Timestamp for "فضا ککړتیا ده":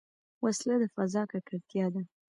0.95-2.01